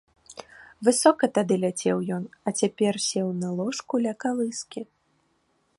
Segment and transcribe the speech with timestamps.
[0.87, 4.81] Высока тады ляцеў ён, а цяпер сеў на ложку ля калыскі.